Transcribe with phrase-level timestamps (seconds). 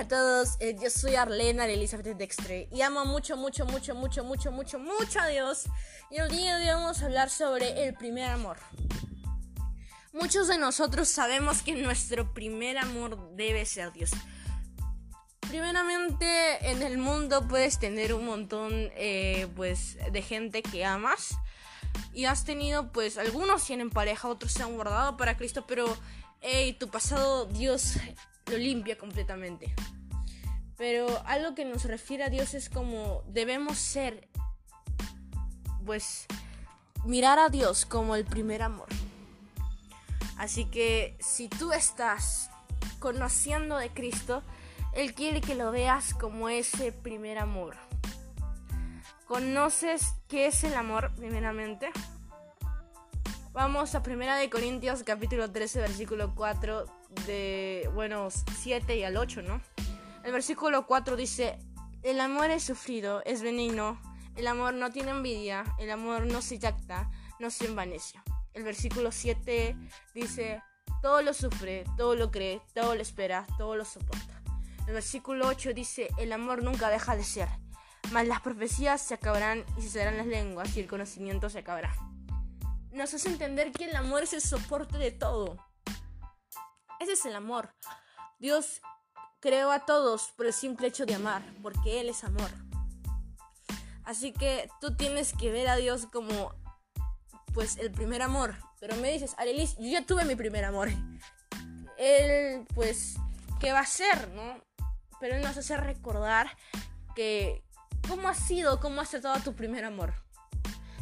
[0.00, 4.24] a todos, eh, yo soy Arlena de Elizabeth Dextre y amo mucho, mucho, mucho, mucho,
[4.24, 5.64] mucho, mucho, mucho a Dios.
[6.10, 8.56] Y el día vamos a hablar sobre el primer amor.
[10.14, 14.10] Muchos de nosotros sabemos que nuestro primer amor debe ser Dios.
[15.40, 21.36] Primeramente, en el mundo puedes tener un montón eh, pues, de gente que amas.
[22.14, 25.94] Y has tenido, pues, algunos tienen pareja, otros se han guardado para Cristo, pero,
[26.40, 27.98] hey, tu pasado Dios
[28.50, 29.74] lo limpia completamente.
[30.76, 34.28] Pero algo que nos refiere a Dios es como debemos ser,
[35.84, 36.26] pues,
[37.04, 38.88] mirar a Dios como el primer amor.
[40.38, 42.50] Así que si tú estás
[42.98, 44.42] conociendo de Cristo,
[44.94, 47.76] Él quiere que lo veas como ese primer amor.
[49.26, 51.90] ¿Conoces qué es el amor primeramente?
[53.62, 56.86] Vamos a Primera de Corintios capítulo 13 versículo 4
[57.26, 59.60] de bueno 7 y al 8, ¿no?
[60.24, 61.58] El versículo 4 dice,
[62.02, 64.00] "El amor es sufrido, es benigno,
[64.34, 68.18] el amor no tiene envidia, el amor no se jacta, no se envanece."
[68.54, 69.76] El versículo 7
[70.14, 70.62] dice,
[71.02, 74.40] "Todo lo sufre, todo lo cree, todo lo espera, todo lo soporta."
[74.86, 77.48] El versículo 8 dice, "El amor nunca deja de ser."
[78.10, 81.92] Mas las profecías se acabarán y se serán las lenguas y el conocimiento se acabará
[82.92, 85.56] nos hace entender que el amor es el soporte de todo.
[86.98, 87.74] Ese es el amor.
[88.38, 88.80] Dios
[89.40, 92.50] creó a todos por el simple hecho de amar, porque Él es amor.
[94.04, 96.54] Así que tú tienes que ver a Dios como,
[97.54, 98.56] pues, el primer amor.
[98.80, 100.88] Pero me dices, Arelis, yo ya tuve mi primer amor.
[101.96, 103.16] Él, pues,
[103.60, 104.62] ¿qué va a ser, no?
[105.20, 106.56] Pero Él nos hace recordar
[107.14, 107.62] que,
[108.08, 110.14] ¿cómo ha sido, cómo ha sido todo tu primer amor?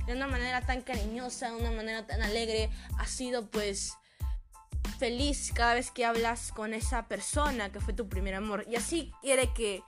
[0.08, 3.92] De una manera tan cariñosa, de una manera tan alegre, has sido pues
[4.98, 8.64] feliz cada vez que hablas con esa persona que fue tu primer amor.
[8.70, 9.82] Y así quiere que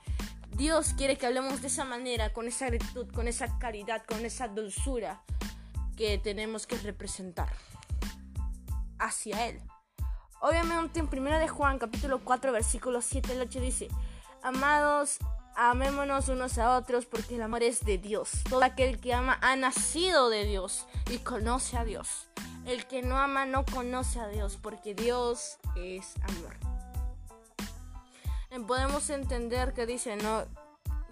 [0.55, 4.47] Dios quiere que hablemos de esa manera, con esa gratitud, con esa caridad, con esa
[4.47, 5.23] dulzura
[5.97, 7.51] que tenemos que representar
[8.99, 9.59] hacia Él.
[10.39, 13.87] Obviamente en 1 de Juan capítulo 4 versículo 7 al 8 dice,
[14.43, 15.17] Amados,
[15.55, 18.31] Amémonos unos a otros porque el amor es de Dios.
[18.49, 22.27] Todo aquel que ama ha nacido de Dios y conoce a Dios.
[22.65, 26.55] El que no ama no conoce a Dios porque Dios es amor.
[28.67, 30.45] Podemos entender que dice, ¿no?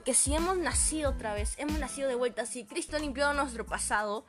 [0.05, 3.65] Que si hemos nacido otra vez, hemos nacido de vuelta, si Cristo ha limpiado nuestro
[3.65, 4.25] pasado,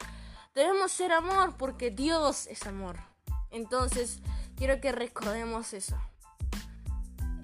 [0.55, 2.99] debemos ser amor porque Dios es amor.
[3.51, 4.21] Entonces,
[4.57, 5.97] quiero que recordemos eso.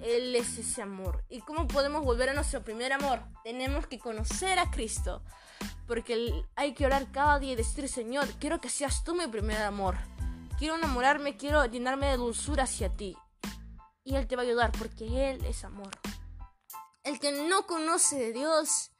[0.06, 1.24] Él es ese amor.
[1.28, 3.24] ¿Y cómo podemos volver a nuestro primer amor?
[3.42, 5.24] Tenemos que conocer a Cristo.
[5.88, 9.60] Porque hay que orar cada día y decir, Señor, quiero que seas tú mi primer
[9.62, 9.96] amor.
[10.58, 13.16] Quiero enamorarme, quiero llenarme de dulzura hacia ti.
[14.04, 15.90] Y Él te va a ayudar porque Él es amor.
[17.02, 18.92] El que no conoce de Dios,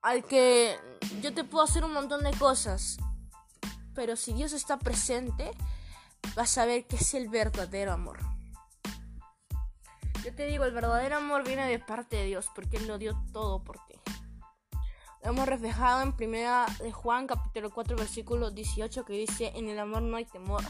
[0.00, 0.78] al que
[1.20, 2.98] yo te puedo hacer un montón de cosas,
[3.94, 5.50] pero si Dios está presente,
[6.36, 8.31] vas a ver que es el verdadero amor.
[10.24, 13.20] Yo te digo, el verdadero amor viene de parte de Dios, porque Él lo dio
[13.32, 13.96] todo por ti.
[15.22, 19.80] Lo hemos reflejado en primera de Juan capítulo 4 versículo 18 que dice, en el
[19.80, 20.62] amor no hay temor,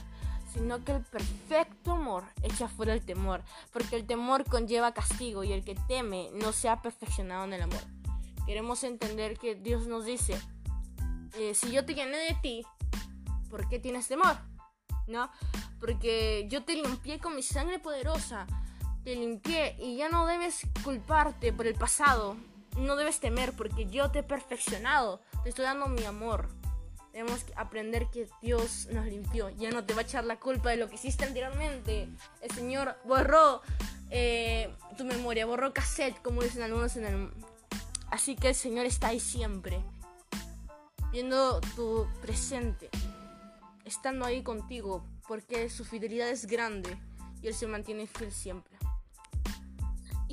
[0.55, 3.43] sino que el perfecto amor echa fuera el temor,
[3.75, 7.63] porque el temor conlleva castigo y el que teme no se ha perfeccionado en el
[7.63, 7.81] amor.
[8.47, 10.41] Queremos entender que Dios nos dice,
[11.39, 12.67] eh, si yo te llené de ti,
[13.51, 14.39] ¿por qué tienes temor?
[15.07, 15.31] ¿No?
[15.79, 18.47] Porque yo te limpié con mi sangre poderosa
[19.05, 22.37] te limpié y ya no debes culparte por el pasado.
[22.77, 25.21] No debes temer porque yo te he perfeccionado.
[25.43, 26.49] Te estoy dando mi amor.
[27.13, 29.51] Debemos aprender que Dios nos limpió.
[29.51, 32.09] Ya no te va a echar la culpa de lo que hiciste anteriormente.
[32.41, 33.61] El Señor borró
[34.11, 37.31] eh, tu memoria, borró cassette, como dicen algunos en el...
[38.11, 39.83] Así que el Señor está ahí siempre.
[41.11, 42.89] Viendo tu presente.
[43.85, 45.05] Estando ahí contigo.
[45.29, 46.97] Porque su fidelidad es grande.
[47.43, 48.82] Y Él se mantiene fiel siempre.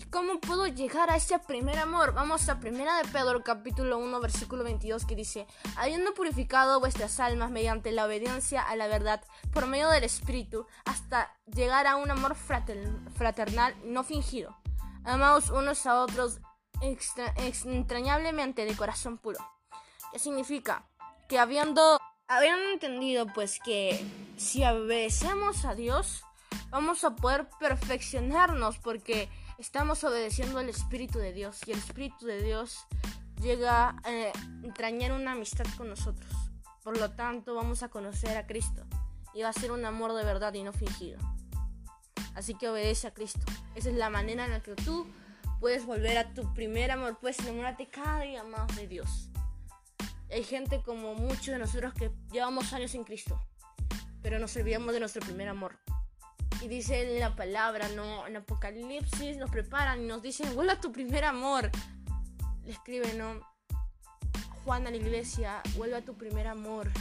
[0.09, 2.15] ¿Y cómo puedo llegar a ese primer amor?
[2.15, 5.45] Vamos a Primera de Pedro capítulo 1 versículo 22 que dice,
[5.77, 9.23] habiendo purificado vuestras almas mediante la obediencia a la verdad
[9.53, 14.57] por medio del Espíritu, hasta llegar a un amor fraternal no fingido.
[15.03, 16.39] Amaos unos a otros
[16.81, 19.37] extrañablemente de corazón puro.
[20.11, 20.87] ¿Qué significa?
[21.27, 24.03] Que habiendo, habiendo entendido pues que
[24.37, 26.23] si obedecemos a Dios,
[26.71, 29.29] vamos a poder perfeccionarnos porque
[29.59, 32.87] estamos obedeciendo al Espíritu de Dios y el Espíritu de Dios
[33.41, 34.31] llega a eh,
[34.63, 36.31] entrañar una amistad con nosotros.
[36.81, 38.85] Por lo tanto, vamos a conocer a Cristo
[39.33, 41.19] y va a ser un amor de verdad y no fingido.
[42.35, 43.41] Así que obedece a Cristo.
[43.75, 45.05] Esa es la manera en la que tú
[45.59, 49.29] puedes volver a tu primer amor, puedes enamorarte cada día más de Dios.
[50.31, 53.41] Hay gente como muchos de nosotros que llevamos años en Cristo,
[54.21, 55.77] pero nos olvidamos de nuestro primer amor.
[56.61, 58.27] Y dice la palabra, ¿no?
[58.27, 61.71] En Apocalipsis nos preparan y nos dicen, vuelve a tu primer amor.
[62.65, 63.39] Le escribe, ¿no?
[64.65, 66.91] Juan a la iglesia, vuelve a tu primer amor.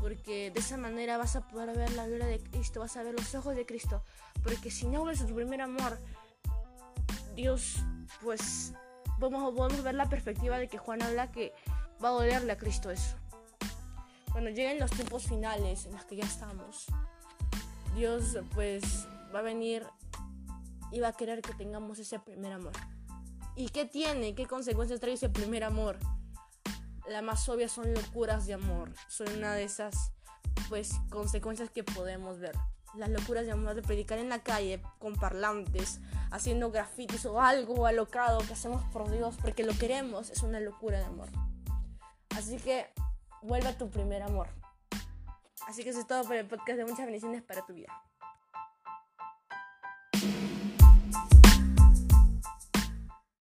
[0.00, 3.14] Porque de esa manera vas a poder ver la gloria de Cristo, vas a ver
[3.14, 4.02] los ojos de Cristo.
[4.42, 5.98] Porque si no vuelves a tu primer amor,
[7.36, 7.76] Dios,
[8.22, 8.72] pues
[9.20, 11.52] podemos, podemos ver la perspectiva de que Juan habla que
[12.02, 13.16] va a dolerle a Cristo eso.
[14.32, 16.86] Cuando lleguen los tiempos finales en los que ya estamos,
[17.94, 19.84] Dios pues va a venir
[20.92, 22.72] y va a querer que tengamos ese primer amor.
[23.56, 24.34] ¿Y qué tiene?
[24.34, 25.98] ¿Qué consecuencias trae ese primer amor?
[27.08, 28.92] La más obvia son locuras de amor.
[29.08, 30.12] Son una de esas
[30.68, 32.54] pues consecuencias que podemos ver.
[32.94, 36.00] Las locuras de amor de predicar en la calle con parlantes,
[36.30, 40.98] haciendo grafitis o algo alocado que hacemos por Dios porque lo queremos, es una locura
[40.98, 41.28] de amor.
[42.30, 42.88] Así que
[43.42, 44.48] vuelve a tu primer amor.
[45.66, 47.92] Así que eso es todo por el podcast de muchas bendiciones para tu vida.